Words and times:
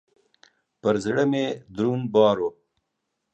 پر 0.81 0.95
زړه 1.05 1.23
مي 1.31 1.45
دروند 1.75 2.05
بار 2.13 2.37
و. 2.41 2.47